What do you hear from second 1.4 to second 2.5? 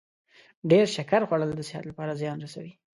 د صحت لپاره زیان